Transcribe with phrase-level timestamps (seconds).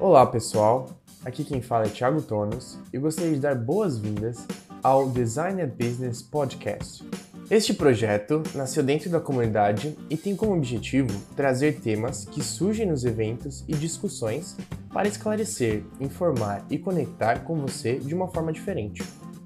[0.00, 0.88] Olá pessoal,
[1.22, 4.46] aqui quem fala é Thiago Tonos e gostaria de dar boas-vindas
[4.82, 7.06] ao Design and Business Podcast.
[7.50, 13.04] Este projeto nasceu dentro da comunidade e tem como objetivo trazer temas que surgem nos
[13.04, 14.56] eventos e discussões
[14.90, 19.02] para esclarecer, informar e conectar com você de uma forma diferente.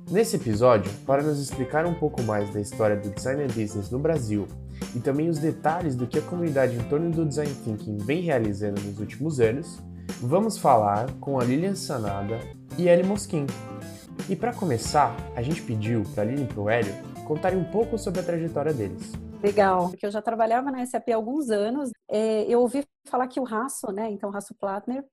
[0.08, 3.98] Nesse episódio, para nos explicar um pouco mais da história do design and business no
[3.98, 4.46] Brasil
[4.94, 8.80] e também os detalhes do que a comunidade em torno do design thinking vem realizando
[8.82, 9.82] nos últimos anos,
[10.26, 12.40] vamos falar com a Lilian Sanada
[12.78, 13.46] e Ellie Mosquin.
[14.28, 16.94] E para começar, a gente pediu para Lilian e para o Hélio
[17.26, 19.12] contarem um pouco sobre a trajetória deles.
[19.42, 21.90] Legal, porque eu já trabalhava na SAP há alguns anos.
[22.08, 25.04] É, eu ouvi falar que o Rasso, né, então Rasso Platner,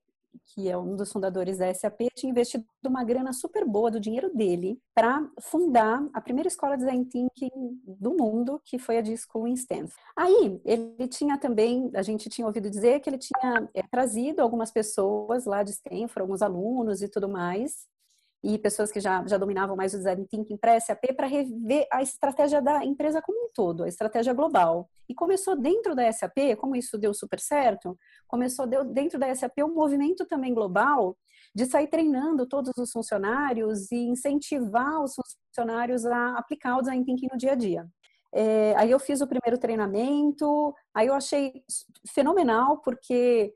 [0.45, 4.33] que é um dos fundadores da SAP, tinha investido uma grana super boa do dinheiro
[4.33, 7.49] dele para fundar a primeira escola de design thinking
[7.85, 9.95] do mundo, que foi a de School in Stanford.
[10.15, 14.71] Aí, ele tinha também, a gente tinha ouvido dizer que ele tinha é, trazido algumas
[14.71, 17.87] pessoas lá de Stanford, alguns alunos e tudo mais,
[18.43, 22.01] e pessoas que já, já dominavam mais o design thinking para SAP para rever a
[22.01, 24.89] estratégia da empresa como um todo, a estratégia global.
[25.07, 29.73] E começou dentro da SAP, como isso deu super certo, começou dentro da SAP um
[29.73, 31.15] movimento também global
[31.53, 35.13] de sair treinando todos os funcionários e incentivar os
[35.53, 37.85] funcionários a aplicar o design thinking no dia a dia.
[38.33, 41.63] É, aí eu fiz o primeiro treinamento, aí eu achei
[42.07, 43.53] fenomenal, porque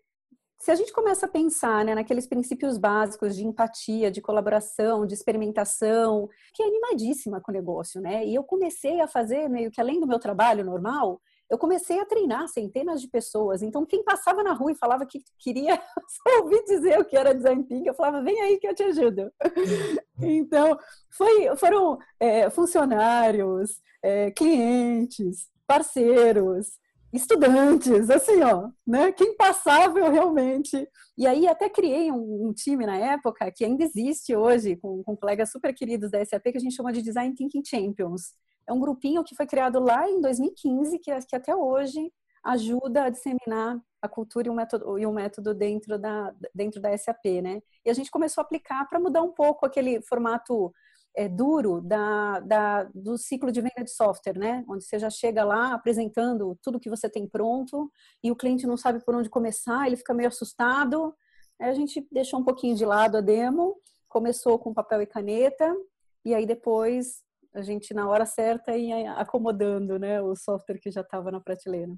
[0.66, 5.14] se a gente começa a pensar né, naqueles princípios básicos de empatia, de colaboração, de
[5.14, 8.26] experimentação, que é animadíssima com o negócio, né?
[8.26, 11.22] E eu comecei a fazer meio que além do meu trabalho normal,
[11.52, 13.62] eu comecei a treinar centenas de pessoas.
[13.62, 17.36] Então, quem passava na rua e falava que queria só ouvir dizer o que era
[17.36, 19.32] design thinking, eu falava, vem aí que eu te ajudo.
[20.20, 20.76] então,
[21.16, 26.80] foi, foram é, funcionários, é, clientes, parceiros,
[27.16, 29.12] estudantes, assim, ó, né?
[29.12, 30.88] Quem passava eu realmente.
[31.18, 35.16] E aí até criei um, um time na época que ainda existe hoje, com, com,
[35.16, 38.34] colegas super queridos da SAP, que a gente chama de Design Thinking Champions.
[38.68, 42.12] É um grupinho que foi criado lá em 2015, que, que até hoje
[42.44, 46.96] ajuda a disseminar a cultura e o método, e o método dentro, da, dentro da
[46.96, 47.62] SAP, né?
[47.84, 50.72] E a gente começou a aplicar para mudar um pouco aquele formato
[51.16, 54.64] é, duro da, da, do ciclo de venda de software, né?
[54.68, 57.92] Onde você já chega lá apresentando tudo que você tem pronto
[58.24, 61.16] e o cliente não sabe por onde começar, ele fica meio assustado.
[61.60, 63.76] Aí a gente deixou um pouquinho de lado a demo,
[64.08, 65.74] começou com papel e caneta
[66.24, 67.24] e aí depois
[67.54, 71.94] a gente na hora certa ia acomodando, né, o software que já estava na prateleira.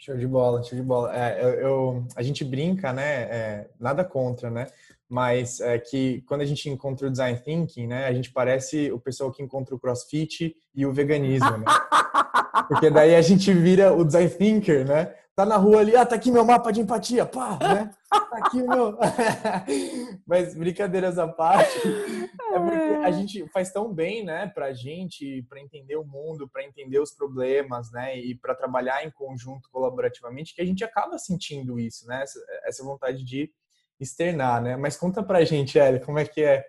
[0.00, 1.14] Show de bola, show de bola.
[1.14, 3.22] É, eu, eu, a gente brinca, né?
[3.22, 4.66] É, nada contra, né?
[5.10, 9.00] mas é que quando a gente encontra o design thinking, né, a gente parece o
[9.00, 11.64] pessoal que encontra o crossfit e o veganismo, né?
[12.68, 15.12] Porque daí a gente vira o design thinker, né?
[15.40, 17.90] Tá na rua ali, ah, tá aqui meu mapa de empatia, pá, né?
[18.10, 18.98] Tá aqui meu.
[20.28, 25.58] mas brincadeiras à parte, é porque a gente faz tão bem, né, pra gente, para
[25.58, 30.60] entender o mundo, para entender os problemas, né, e para trabalhar em conjunto colaborativamente, que
[30.60, 32.22] a gente acaba sentindo isso, né?
[32.22, 33.50] Essa, essa vontade de
[33.98, 34.76] externar, né?
[34.76, 36.66] Mas conta pra gente, Eli, como é que é,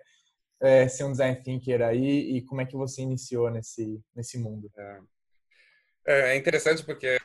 [0.62, 4.70] é, ser um design thinker aí e como é que você iniciou nesse, nesse mundo?
[4.78, 5.00] É,
[6.06, 7.18] é, é interessante porque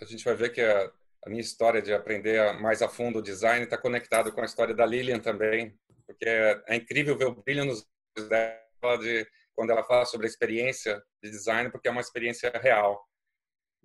[0.00, 0.92] a gente vai ver que a,
[1.24, 4.74] a minha história de aprender mais a fundo o design está conectado com a história
[4.74, 9.70] da Lilian também, porque é, é incrível ver o brilho nos olhos dela de quando
[9.70, 13.02] ela fala sobre a experiência de design, porque é uma experiência real.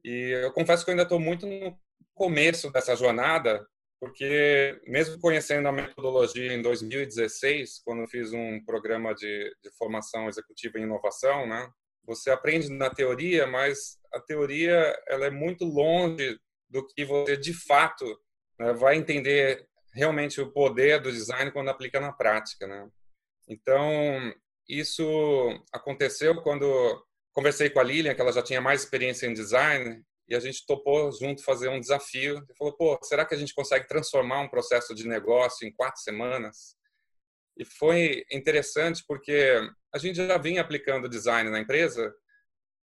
[0.03, 1.77] E eu confesso que eu ainda estou muito no
[2.15, 3.65] começo dessa jornada,
[3.99, 10.79] porque mesmo conhecendo a metodologia em 2016, quando fiz um programa de, de formação executiva
[10.79, 11.69] em inovação, né,
[12.09, 17.53] você aprende na teoria, mas a teoria ela é muito longe do que você de
[17.53, 18.03] fato
[18.59, 22.89] né, vai entender realmente o poder do design quando aplica na prática, né?
[23.47, 24.33] Então
[24.67, 25.03] isso
[25.71, 26.65] aconteceu quando
[27.31, 30.65] conversei com a Lilian, que ela já tinha mais experiência em design, e a gente
[30.65, 32.37] topou junto fazer um desafio.
[32.37, 36.01] Ele falou, pô, será que a gente consegue transformar um processo de negócio em quatro
[36.01, 36.75] semanas?
[37.57, 39.59] E foi interessante porque
[39.93, 42.13] a gente já vinha aplicando design na empresa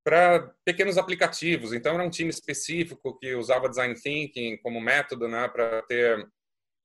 [0.05, 1.73] para pequenos aplicativos.
[1.73, 6.26] Então, era um time específico que usava design thinking como método né, para ter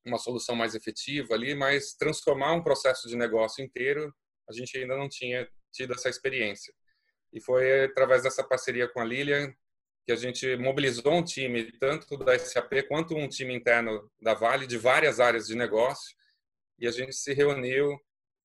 [0.05, 4.13] uma solução mais efetiva ali, mas transformar um processo de negócio inteiro,
[4.49, 6.73] a gente ainda não tinha tido essa experiência.
[7.31, 9.53] E foi através dessa parceria com a Lilian
[10.03, 14.65] que a gente mobilizou um time, tanto da SAP quanto um time interno da Vale,
[14.65, 16.15] de várias áreas de negócio,
[16.79, 17.95] e a gente se reuniu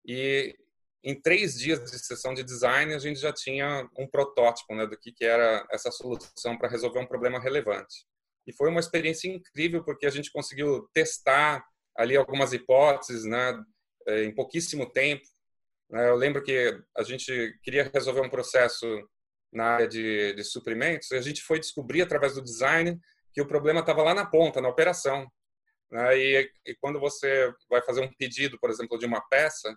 [0.06, 0.54] e
[1.04, 4.98] em três dias de sessão de design a gente já tinha um protótipo né, do
[4.98, 8.04] que, que era essa solução para resolver um problema relevante.
[8.46, 11.64] E foi uma experiência incrível porque a gente conseguiu testar
[11.96, 13.60] ali algumas hipóteses, né,
[14.06, 15.24] é, em pouquíssimo tempo.
[15.90, 16.08] Né.
[16.08, 18.86] Eu lembro que a gente queria resolver um processo
[19.52, 22.98] na área de, de suprimentos e a gente foi descobrir através do design
[23.32, 25.26] que o problema estava lá na ponta, na operação.
[25.90, 26.18] Né?
[26.18, 29.76] E, e, quando você vai fazer um pedido, por exemplo, de uma peça,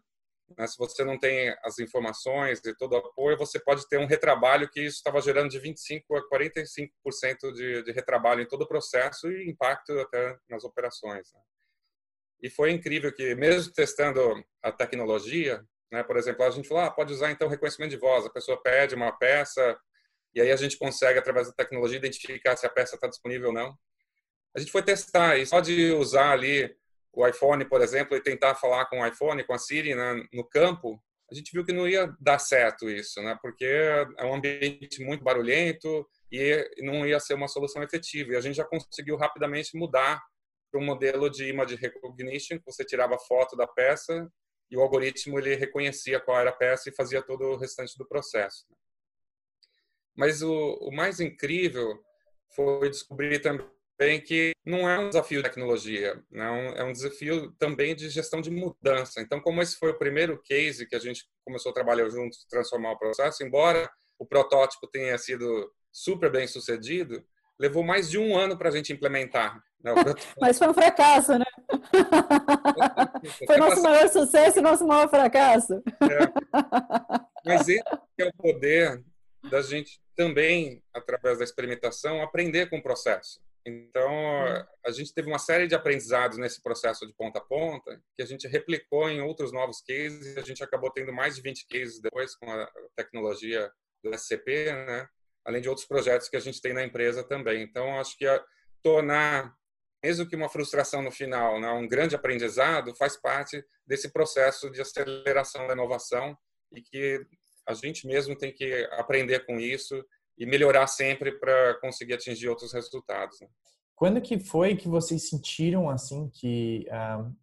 [0.57, 4.05] né, se você não tem as informações e todo o apoio, você pode ter um
[4.05, 8.67] retrabalho que isso estava gerando de 25% a 45% de, de retrabalho em todo o
[8.67, 11.31] processo e impacto até nas operações.
[11.33, 11.41] Né?
[12.41, 16.91] E foi incrível que, mesmo testando a tecnologia, né, por exemplo, a gente falou, ah,
[16.91, 19.77] pode usar então reconhecimento de voz, a pessoa pede uma peça
[20.33, 23.53] e aí a gente consegue, através da tecnologia, identificar se a peça está disponível ou
[23.53, 23.77] não.
[24.55, 26.75] A gente foi testar e só de usar ali
[27.19, 30.47] o iPhone, por exemplo, e tentar falar com o iPhone, com a Siri né, no
[30.47, 33.37] campo, a gente viu que não ia dar certo isso, né?
[33.41, 38.31] Porque é um ambiente muito barulhento e não ia ser uma solução efetiva.
[38.31, 40.23] E a gente já conseguiu rapidamente mudar
[40.71, 44.27] para um modelo de image recognition, que você tirava foto da peça
[44.71, 48.07] e o algoritmo ele reconhecia qual era a peça e fazia todo o restante do
[48.07, 48.65] processo.
[50.15, 52.01] Mas o, o mais incrível
[52.55, 53.67] foi descobrir também
[53.99, 58.39] bem que não é um desafio de tecnologia, não é um desafio também de gestão
[58.39, 59.19] de mudança.
[59.19, 62.93] Então, como esse foi o primeiro case que a gente começou a trabalhar juntos, transformar
[62.93, 67.21] o processo, embora o protótipo tenha sido super bem sucedido,
[67.59, 69.61] levou mais de um ano para a gente implementar.
[69.83, 69.91] Né?
[70.39, 71.45] Mas foi um fracasso, né?
[73.45, 75.73] foi nosso maior sucesso e nosso maior fracasso.
[75.73, 76.31] É.
[77.45, 77.83] Mas esse
[78.17, 79.03] é o poder
[79.49, 83.41] da gente também, através da experimentação, aprender com o processo.
[83.65, 84.65] Então, hum.
[84.85, 88.25] a gente teve uma série de aprendizados nesse processo de ponta a ponta, que a
[88.25, 92.01] gente replicou em outros novos cases, e a gente acabou tendo mais de 20 cases
[92.01, 93.71] depois com a tecnologia
[94.03, 95.07] do SCP, né?
[95.45, 97.63] além de outros projetos que a gente tem na empresa também.
[97.63, 98.25] Então, acho que
[98.81, 99.53] tornar,
[100.03, 101.69] mesmo que uma frustração no final, né?
[101.71, 106.37] um grande aprendizado, faz parte desse processo de aceleração da inovação
[106.73, 107.25] e que
[107.67, 110.03] a gente mesmo tem que aprender com isso
[110.39, 113.39] e melhorar sempre para conseguir atingir outros resultados.
[113.41, 113.47] Né?
[113.95, 117.35] Quando que foi que vocês sentiram assim que uh,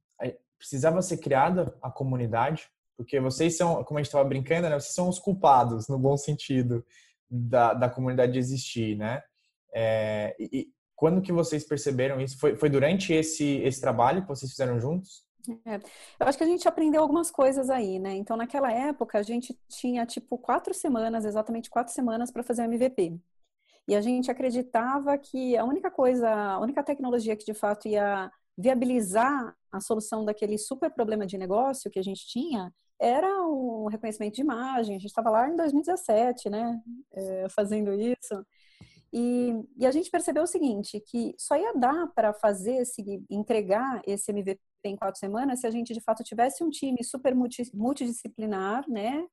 [0.59, 2.67] precisava ser criada a comunidade?
[2.97, 4.81] Porque vocês são, como a gente estava brincando, né?
[4.81, 6.85] Vocês são os culpados, no bom sentido,
[7.31, 9.23] da, da comunidade existir, né?
[9.75, 12.39] É, e, quando que vocês perceberam isso?
[12.39, 15.27] Foi, foi durante esse, esse trabalho que vocês fizeram juntos?
[15.65, 15.77] É,
[16.21, 18.15] eu acho que a gente aprendeu algumas coisas aí, né?
[18.15, 22.65] Então, naquela época, a gente tinha, tipo, quatro semanas, exatamente quatro semanas para fazer o
[22.65, 23.19] MVP.
[23.89, 28.31] E a gente acreditava que a única coisa, a única tecnologia que de fato ia
[28.59, 34.35] viabilizar a solução daquele super problema de negócio que a gente tinha era o reconhecimento
[34.35, 34.97] de imagem.
[34.97, 36.81] A gente estava lá em 2017, né?
[37.13, 38.45] É, fazendo isso.
[39.13, 44.03] E, e, a gente percebeu o seguinte, que só ia dar para fazer, esse, entregar
[44.07, 47.35] esse MVP em quatro semanas se a gente de fato tivesse um time super
[47.75, 49.27] multidisciplinar, né?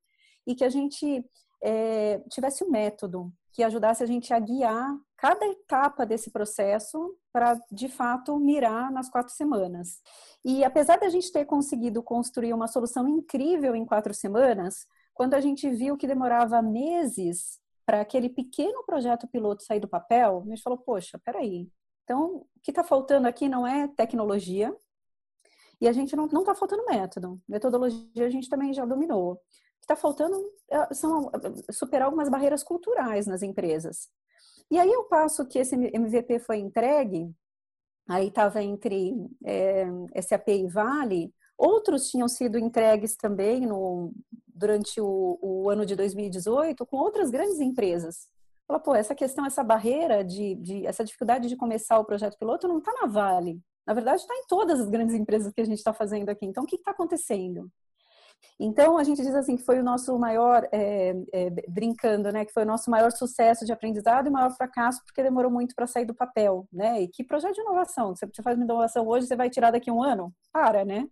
[0.45, 1.25] E que a gente
[1.63, 7.57] é, tivesse um método que ajudasse a gente a guiar cada etapa desse processo para
[7.71, 10.01] de fato mirar nas quatro semanas.
[10.43, 15.39] E apesar da gente ter conseguido construir uma solução incrível em quatro semanas, quando a
[15.39, 20.61] gente viu que demorava meses para aquele pequeno projeto piloto sair do papel, a gente
[20.61, 21.69] falou: poxa, peraí.
[22.03, 24.75] Então, o que está faltando aqui não é tecnologia,
[25.83, 27.41] e a gente não está faltando método.
[27.45, 29.33] Metodologia a gente também já dominou.
[29.33, 30.33] O que está faltando
[30.71, 34.07] é, são é, superar algumas barreiras culturais nas empresas.
[34.71, 37.29] E aí, ao passo que esse MVP foi entregue,
[38.07, 39.13] aí estava entre
[39.43, 39.85] é,
[40.21, 44.13] SAP e Vale, outros tinham sido entregues também no,
[44.47, 48.29] durante o, o ano de 2018 com outras grandes empresas.
[48.65, 52.69] Fala, pô, essa questão, essa barreira de, de essa dificuldade de começar o projeto piloto
[52.69, 55.77] não está na Vale, na verdade, está em todas as grandes empresas que a gente
[55.77, 56.45] está fazendo aqui.
[56.45, 57.69] Então, o que está acontecendo?
[58.59, 62.53] Então, a gente diz assim que foi o nosso maior, é, é, brincando, né, que
[62.53, 66.05] foi o nosso maior sucesso de aprendizado e maior fracasso, porque demorou muito para sair
[66.05, 67.01] do papel, né?
[67.01, 68.15] E que projeto de inovação?
[68.15, 70.33] Você faz uma inovação hoje, você vai tirar daqui a um ano?
[70.51, 71.07] Para, né?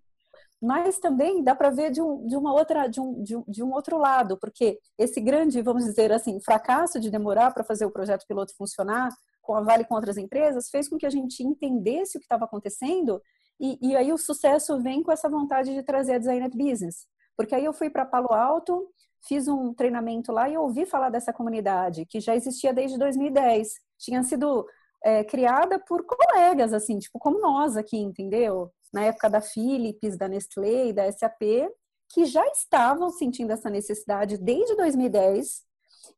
[0.61, 3.63] Mas também dá para ver de um, de uma outra, de um, de um, de
[3.63, 7.91] um outro lado, porque esse grande, vamos dizer assim, fracasso de demorar para fazer o
[7.91, 9.09] projeto piloto funcionar
[9.41, 12.45] com a Vale com outras empresas, fez com que a gente entendesse o que estava
[12.45, 13.21] acontecendo
[13.61, 17.05] e, e, aí o sucesso vem com essa vontade de trazer a Designet Business.
[17.37, 18.89] Porque aí eu fui para Palo Alto,
[19.27, 23.69] fiz um treinamento lá e ouvi falar dessa comunidade, que já existia desde 2010.
[23.99, 24.65] Tinha sido
[25.03, 28.71] é, criada por colegas, assim, tipo como nós aqui, entendeu?
[28.91, 31.69] Na época da Philips, da Nestlé e da SAP,
[32.09, 35.61] que já estavam sentindo essa necessidade desde 2010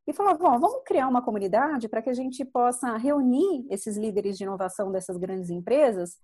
[0.07, 4.37] e falava, bom, vamos criar uma comunidade para que a gente possa reunir esses líderes
[4.37, 6.17] de inovação dessas grandes empresas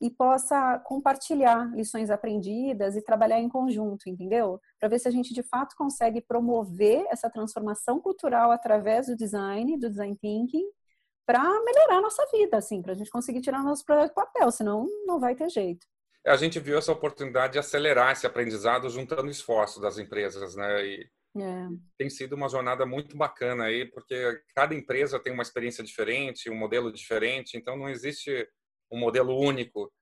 [0.00, 4.60] e possa compartilhar lições aprendidas e trabalhar em conjunto, entendeu?
[4.78, 9.78] Para ver se a gente de fato consegue promover essa transformação cultural através do design,
[9.78, 10.66] do design thinking,
[11.26, 14.50] para melhorar a nossa vida, assim, para a gente conseguir tirar nosso projeto do papel,
[14.52, 15.86] senão não vai ter jeito.
[16.24, 20.84] A gente viu essa oportunidade de acelerar esse aprendizado juntando esforço das empresas, né?
[20.84, 21.10] E
[21.42, 21.68] é.
[21.98, 26.56] tem sido uma jornada muito bacana aí, porque cada empresa tem uma experiência diferente, um
[26.56, 28.48] modelo diferente, então não existe
[28.90, 29.92] um modelo único.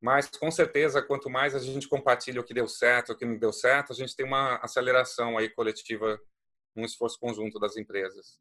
[0.00, 3.38] Mas, com certeza, quanto mais a gente compartilha o que deu certo, o que não
[3.38, 6.18] deu certo, a gente tem uma aceleração aí coletiva,
[6.74, 8.38] um esforço conjunto das empresas.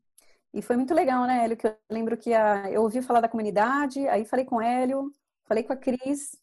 [0.54, 1.58] E foi muito legal, né, Hélio?
[1.58, 5.14] Que eu lembro que a, eu ouvi falar da comunidade, aí falei com o Hélio,
[5.44, 6.36] falei com a Cris,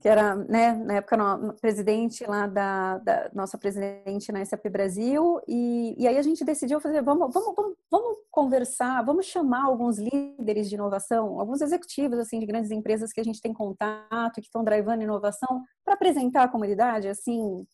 [0.00, 5.40] que era, né, na época, no, presidente lá da, da, nossa presidente na SAP Brasil,
[5.48, 9.98] e, e aí a gente decidiu fazer, vamos, vamos, vamos, vamos conversar, vamos chamar alguns
[9.98, 14.46] líderes de inovação, alguns executivos, assim, de grandes empresas que a gente tem contato, que
[14.46, 17.64] estão drivando inovação, para apresentar à comunidade, assim,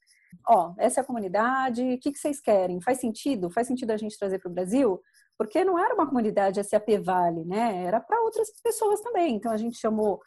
[0.46, 2.80] ó, essa é a comunidade, o que, que vocês querem?
[2.80, 3.50] Faz sentido?
[3.50, 5.00] Faz sentido a gente trazer para o Brasil?
[5.36, 7.84] Porque não era uma comunidade SAP Vale, né?
[7.84, 9.36] Era para outras pessoas também.
[9.36, 10.20] Então a gente chamou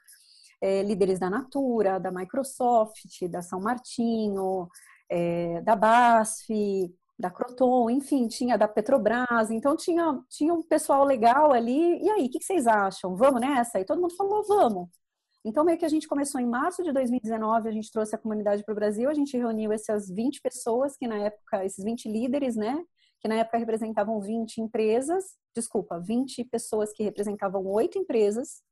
[0.63, 4.69] é, líderes da Natura, da Microsoft, da São Martinho,
[5.09, 6.89] é, da BASF,
[7.19, 12.01] da Croton, enfim, tinha da Petrobras, então tinha, tinha um pessoal legal ali.
[12.01, 13.13] E aí, o que, que vocês acham?
[13.13, 13.77] Vamos nessa?
[13.77, 14.87] E todo mundo falou, vamos.
[15.43, 18.63] Então, meio que a gente começou em março de 2019, a gente trouxe a comunidade
[18.63, 22.55] para o Brasil, a gente reuniu essas 20 pessoas, que na época, esses 20 líderes,
[22.55, 22.81] né?
[23.19, 28.63] Que na época representavam 20 empresas, desculpa, 20 pessoas que representavam oito empresas,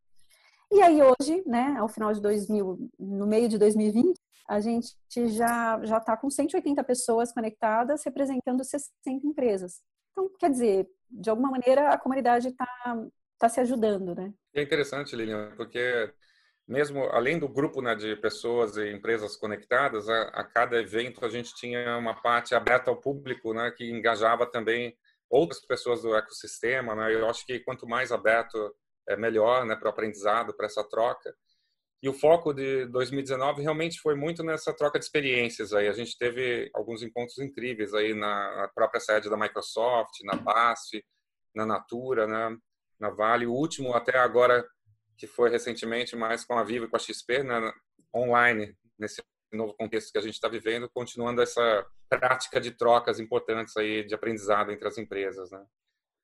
[0.71, 4.95] e aí hoje, né, ao final de 2000, no meio de 2020, a gente
[5.29, 8.91] já já está com 180 pessoas conectadas, representando 60
[9.25, 9.81] empresas.
[10.11, 12.67] Então, quer dizer, de alguma maneira a comunidade está
[13.37, 14.33] tá se ajudando, né?
[14.53, 16.13] É interessante, Lilian, porque
[16.67, 21.29] mesmo além do grupo né, de pessoas e empresas conectadas, a, a, cada evento a
[21.29, 24.95] gente tinha uma parte aberta ao público, né, que engajava também
[25.29, 26.95] outras pessoas do ecossistema.
[26.95, 27.13] Né?
[27.15, 28.73] Eu acho que quanto mais aberto
[29.07, 31.35] é melhor né, para o aprendizado, para essa troca.
[32.03, 35.87] E o foco de 2019 realmente foi muito nessa troca de experiências aí.
[35.87, 41.03] A gente teve alguns encontros incríveis aí na própria sede da Microsoft, na BASF,
[41.53, 42.57] na Natura, né,
[42.99, 43.45] na Vale.
[43.45, 44.65] O último até agora
[45.15, 47.71] que foi recentemente mais com a Vivo e com a XP, né,
[48.15, 49.21] online, nesse
[49.53, 54.15] novo contexto que a gente está vivendo, continuando essa prática de trocas importantes aí de
[54.15, 55.63] aprendizado entre as empresas, né?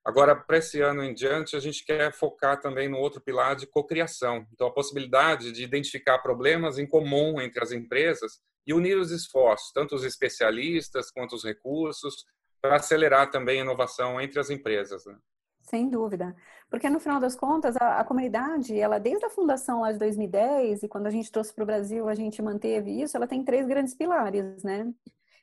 [0.07, 3.67] Agora, para esse ano em diante, a gente quer focar também no outro pilar de
[3.67, 4.47] cocriação.
[4.53, 9.73] Então, a possibilidade de identificar problemas em comum entre as empresas e unir os esforços,
[9.73, 12.23] tanto os especialistas quanto os recursos,
[12.61, 15.05] para acelerar também a inovação entre as empresas.
[15.05, 15.17] Né?
[15.63, 16.33] Sem dúvida.
[16.69, 20.83] Porque, no final das contas, a, a, comunidade, ela desde a fundação lá de 2010,
[20.83, 23.67] e quando a gente trouxe para o Brasil, a gente manteve isso, ela tem três
[23.67, 24.89] grandes pilares, né?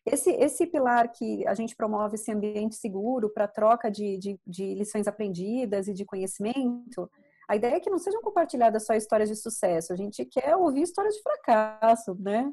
[0.07, 4.75] Esse, esse pilar que a gente promove esse ambiente seguro para troca de, de, de,
[4.75, 7.11] lições aprendidas e de conhecimento,
[7.49, 10.83] a ideia é que não sejam compartilhadas só histórias de sucesso, a gente quer ouvir
[10.83, 12.53] histórias de fracasso, né?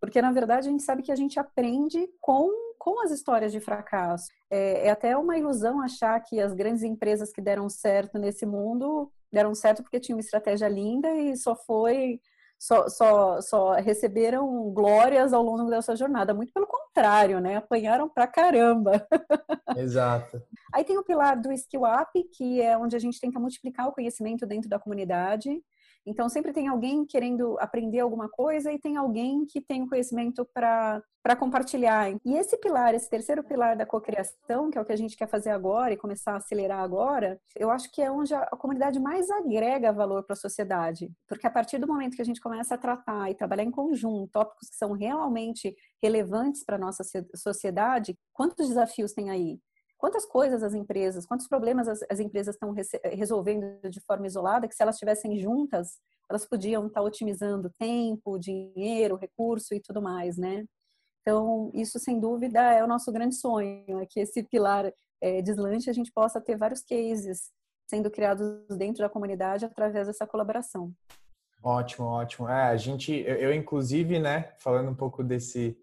[0.00, 3.60] Porque, na verdade, a gente sabe que a gente aprende com, com as histórias de
[3.60, 4.28] fracasso.
[4.50, 9.12] É, é até uma ilusão achar que as grandes empresas que deram certo nesse mundo
[9.30, 12.18] deram certo porque tinham uma estratégia linda e só foi
[12.60, 16.34] só, só, só receberam glórias ao longo dessa jornada.
[16.34, 17.56] Muito pelo contrário, né?
[17.56, 19.06] Apanharam pra caramba.
[19.78, 20.42] Exato.
[20.74, 23.92] Aí tem o pilar do Skill Up, que é onde a gente tenta multiplicar o
[23.92, 25.48] conhecimento dentro da comunidade.
[26.10, 30.44] Então, sempre tem alguém querendo aprender alguma coisa e tem alguém que tem o conhecimento
[30.52, 31.02] para
[31.38, 32.10] compartilhar.
[32.24, 35.28] E esse pilar, esse terceiro pilar da cocriação, que é o que a gente quer
[35.28, 38.98] fazer agora e começar a acelerar agora, eu acho que é onde a, a comunidade
[38.98, 41.12] mais agrega valor para a sociedade.
[41.28, 44.30] Porque a partir do momento que a gente começa a tratar e trabalhar em conjunto
[44.32, 47.04] tópicos que são realmente relevantes para a nossa
[47.36, 49.60] sociedade, quantos desafios tem aí?
[50.00, 52.74] Quantas coisas as empresas, quantos problemas as, as empresas estão
[53.12, 59.16] resolvendo de forma isolada, que se elas estivessem juntas, elas podiam estar otimizando tempo, dinheiro,
[59.16, 60.64] recurso e tudo mais, né?
[61.20, 64.90] Então, isso sem dúvida é o nosso grande sonho, é que esse pilar
[65.20, 67.50] é, deslanche a gente possa ter vários cases
[67.86, 70.92] sendo criados dentro da comunidade através dessa colaboração.
[71.62, 72.48] Ótimo, ótimo.
[72.48, 75.76] É, a gente, eu, eu inclusive, né, falando um pouco desse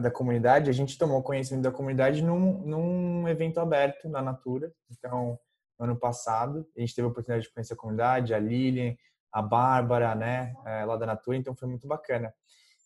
[0.00, 4.72] da comunidade, a gente tomou conhecimento da comunidade num, num evento aberto na Natura.
[4.90, 5.38] Então,
[5.78, 8.94] ano passado, a gente teve a oportunidade de conhecer a comunidade, a Lilian,
[9.30, 12.32] a Bárbara, né, é, lá da Natura, então foi muito bacana.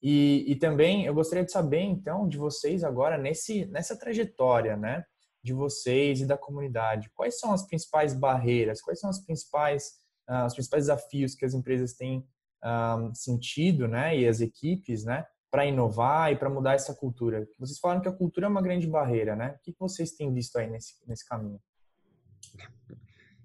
[0.02, 5.04] E, e também eu gostaria de saber, então, de vocês agora, nesse, nessa trajetória, né,
[5.42, 9.92] de vocês e da comunidade, quais são as principais barreiras, quais são as principais,
[10.28, 12.26] uh, os principais desafios que as empresas têm
[12.62, 17.47] um, sentido, né, e as equipes, né, para inovar e para mudar essa cultura?
[17.59, 19.57] Vocês falaram que a cultura é uma grande barreira, né?
[19.57, 21.61] O que vocês têm visto aí nesse, nesse caminho?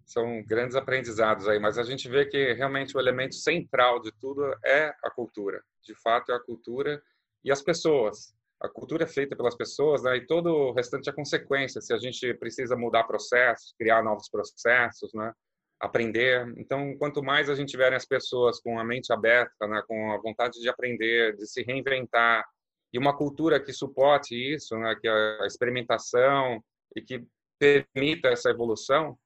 [0.06, 4.44] São grandes aprendizados aí, mas a gente vê que realmente o elemento central de tudo
[4.64, 5.62] é a cultura.
[5.82, 7.02] De fato, é a cultura
[7.44, 8.34] e as pessoas.
[8.62, 10.16] A cultura é feita pelas pessoas, né?
[10.18, 11.82] E todo o restante é consequência.
[11.82, 15.34] Se a gente precisa mudar processos, criar novos processos, né?
[15.80, 16.54] Aprender.
[16.58, 20.18] Então, quanto mais a gente tiver as pessoas com a mente aberta, né, com a
[20.22, 22.46] vontade de aprender, de se reinventar,
[22.94, 26.64] e uma cultura que suporte isso, né, que é a experimentação
[26.96, 27.26] e que
[27.60, 29.18] permita essa evolução,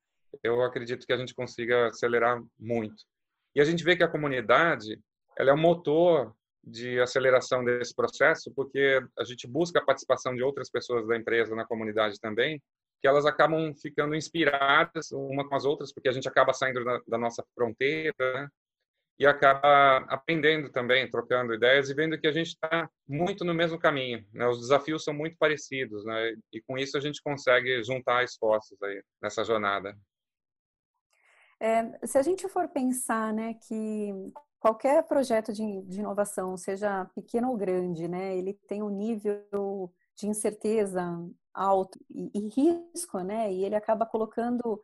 [0.43, 3.03] eu acredito que a gente consiga acelerar muito.
[3.55, 4.99] E a gente vê que a comunidade
[5.37, 10.43] ela é o motor de aceleração desse processo, porque a gente busca a participação de
[10.43, 12.61] outras pessoas da empresa na comunidade também,
[13.01, 16.99] que elas acabam ficando inspiradas uma com as outras, porque a gente acaba saindo da,
[17.07, 18.49] da nossa fronteira, né?
[19.17, 23.77] e acaba aprendendo também, trocando ideias e vendo que a gente está muito no mesmo
[23.77, 24.25] caminho.
[24.33, 24.47] Né?
[24.47, 26.33] Os desafios são muito parecidos, né?
[26.53, 29.97] e com isso a gente consegue juntar esforços aí nessa jornada.
[31.59, 34.13] É, se a gente for pensar, né, que
[34.61, 40.27] qualquer projeto de, de inovação, seja pequeno ou grande, né, ele tem um nível de
[40.27, 41.03] incerteza
[41.59, 43.51] alto e, e risco, né?
[43.51, 44.81] E ele acaba colocando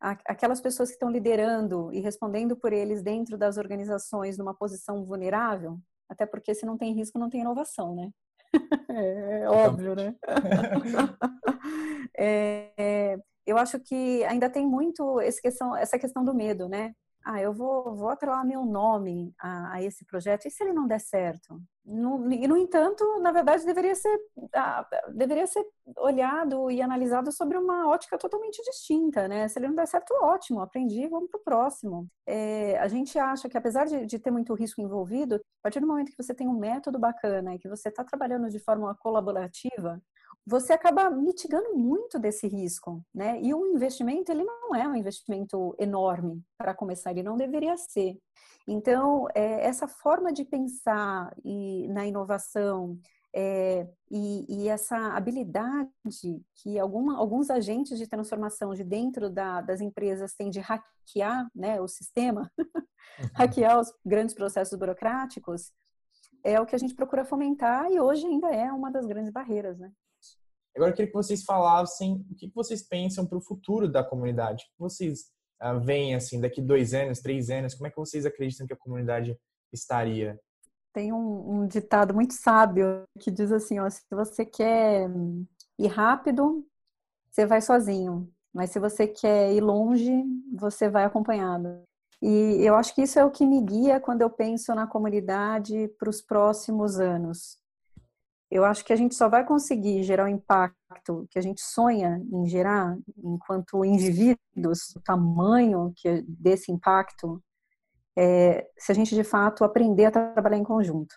[0.00, 5.04] a, aquelas pessoas que estão liderando e respondendo por eles dentro das organizações numa posição
[5.04, 8.10] vulnerável, até porque se não tem risco não tem inovação, né?
[8.90, 10.14] é, é óbvio, né?
[12.16, 16.94] é, é, eu acho que ainda tem muito questão, essa questão do medo, né?
[17.24, 20.86] ah, eu vou, vou atrelar meu nome a, a, esse projeto, e se ele não
[20.86, 21.60] der certo?
[21.92, 24.16] No, e, no entanto, na verdade, deveria ser,
[24.54, 25.64] ah, deveria ser
[25.96, 29.48] olhado e analisado sobre uma ótica totalmente distinta, né?
[29.48, 32.06] Se ele não der certo, ótimo, aprendi, vamos para o próximo.
[32.24, 35.86] É, a gente acha que, apesar de, de ter muito risco envolvido, a partir do
[35.88, 40.00] momento que você tem um método bacana e que você está trabalhando de forma colaborativa,
[40.46, 43.40] você acaba mitigando muito desse risco, né?
[43.40, 48.18] E o investimento, ele não é um investimento enorme para começar, ele não deveria ser.
[48.66, 52.98] Então, é, essa forma de pensar e, na inovação
[53.34, 55.88] é, e, e, essa habilidade
[56.56, 61.80] que alguma, alguns agentes de transformação de dentro da, das empresas têm de hackear né,
[61.80, 63.28] o sistema, uhum.
[63.34, 65.72] hackear os grandes processos burocráticos,
[66.42, 69.78] é o que a gente procura fomentar e hoje ainda é uma das grandes barreiras,
[69.78, 69.92] né?
[70.74, 74.64] Agora eu queria que vocês falassem o que vocês pensam para o futuro da comunidade.
[74.64, 75.24] O que vocês
[75.62, 77.74] uh, veem assim daqui dois anos, três anos?
[77.74, 79.36] Como é que vocês acreditam que a comunidade
[79.72, 80.38] estaria?
[80.92, 85.08] Tem um, um ditado muito sábio que diz assim: ó, se você quer
[85.78, 86.64] ir rápido,
[87.30, 88.30] você vai sozinho.
[88.52, 91.82] Mas se você quer ir longe, você vai acompanhado.
[92.20, 95.88] E eu acho que isso é o que me guia quando eu penso na comunidade
[95.98, 97.59] para os próximos anos
[98.50, 102.20] eu acho que a gente só vai conseguir gerar o impacto que a gente sonha
[102.32, 107.40] em gerar enquanto indivíduos, o tamanho que desse impacto,
[108.16, 111.14] é, se a gente de fato aprender a trabalhar em conjunto.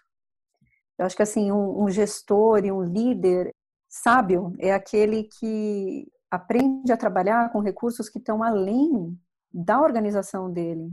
[0.97, 3.51] Eu acho que assim um, um gestor e um líder
[3.89, 9.19] sábio é aquele que aprende a trabalhar com recursos que estão além
[9.51, 10.91] da organização dele,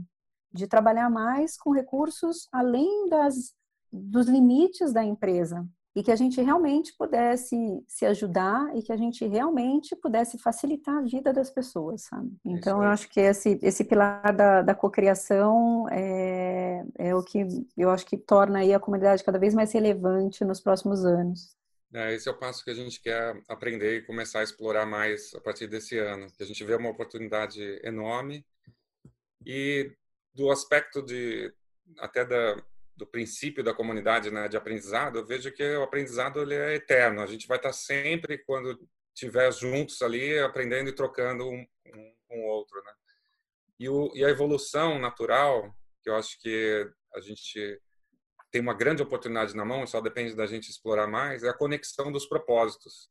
[0.51, 3.53] de trabalhar mais com recursos além das,
[3.91, 7.55] dos limites da empresa, e que a gente realmente pudesse
[7.87, 12.31] se ajudar e que a gente realmente pudesse facilitar a vida das pessoas, sabe?
[12.45, 17.45] Então, eu acho que esse, esse pilar da, da cocriação é, é o que
[17.77, 21.55] eu acho que torna aí a comunidade cada vez mais relevante nos próximos anos.
[21.93, 25.35] É, esse é o passo que a gente quer aprender e começar a explorar mais
[25.35, 28.45] a partir desse ano, que a gente vê uma oportunidade enorme
[29.45, 29.91] e
[30.33, 31.53] do aspecto de
[31.97, 32.63] até da
[33.01, 37.21] do princípio da comunidade né, de aprendizado, eu vejo que o aprendizado ele é eterno.
[37.21, 38.79] A gente vai estar sempre, quando
[39.11, 42.79] estiver juntos ali, aprendendo e trocando um, um com o outro.
[42.83, 42.93] Né?
[43.79, 47.81] E, o, e a evolução natural, que eu acho que a gente
[48.51, 52.11] tem uma grande oportunidade na mão, só depende da gente explorar mais, é a conexão
[52.11, 53.09] dos propósitos.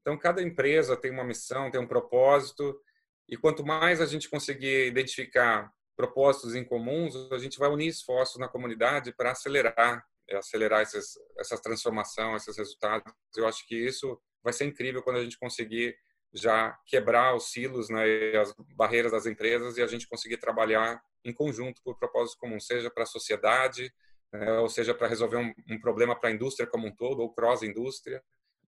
[0.00, 2.80] Então, cada empresa tem uma missão, tem um propósito,
[3.28, 8.38] e quanto mais a gente conseguir identificar propósitos em comuns, a gente vai unir esforços
[8.38, 13.12] na comunidade para acelerar, é, acelerar esses, essa transformação, esses resultados.
[13.36, 15.96] Eu acho que isso vai ser incrível quando a gente conseguir
[16.32, 18.04] já quebrar os silos, né,
[18.36, 22.88] as barreiras das empresas e a gente conseguir trabalhar em conjunto por propósitos comuns, seja
[22.88, 23.92] para a sociedade,
[24.32, 27.34] né, ou seja para resolver um, um problema para a indústria como um todo, ou
[27.34, 28.22] cross-indústria.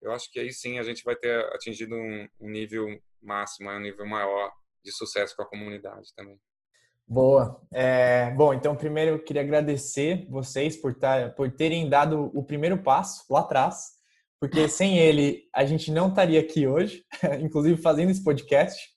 [0.00, 2.86] Eu acho que aí sim a gente vai ter atingido um, um nível
[3.20, 4.52] máximo, um nível maior
[4.84, 6.40] de sucesso com a comunidade também.
[7.10, 7.58] Boa.
[7.72, 12.82] É, bom, então primeiro eu queria agradecer vocês por, tar, por terem dado o primeiro
[12.82, 13.92] passo lá atrás,
[14.38, 17.02] porque sem ele a gente não estaria aqui hoje,
[17.40, 18.90] inclusive fazendo esse podcast,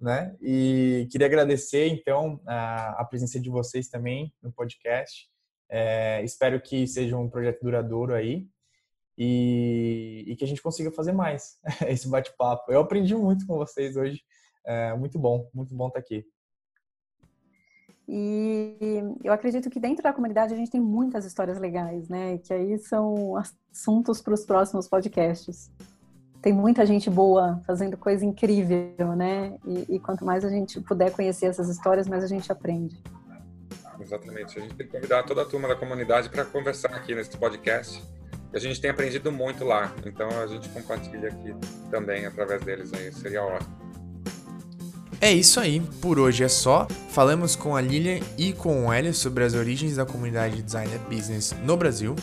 [0.00, 0.34] né?
[0.40, 5.28] E queria agradecer então a, a presença de vocês também no podcast.
[5.70, 8.46] É, espero que seja um projeto duradouro aí
[9.18, 12.72] e, e que a gente consiga fazer mais esse bate-papo.
[12.72, 14.22] Eu aprendi muito com vocês hoje,
[14.66, 16.24] é, muito bom, muito bom estar aqui.
[18.06, 22.38] E eu acredito que dentro da comunidade a gente tem muitas histórias legais, né?
[22.38, 25.70] Que aí são assuntos para os próximos podcasts.
[26.42, 29.56] Tem muita gente boa fazendo coisa incrível, né?
[29.66, 33.02] E, e, quanto mais a gente puder conhecer essas histórias, mais a gente aprende.
[33.98, 34.58] Exatamente.
[34.58, 38.02] A gente tem que convidar toda a turma da comunidade para conversar aqui nesse podcast.
[38.52, 41.56] A gente tem aprendido muito lá, então a gente compartilha aqui
[41.90, 43.10] também através deles aí.
[43.10, 43.83] Seria ótimo.
[45.24, 46.86] É isso aí, por hoje é só.
[47.08, 51.00] Falamos com a Lilian e com o Hélio sobre as origens da comunidade de designer
[51.08, 52.14] business no Brasil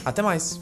[0.04, 0.60] Até mais!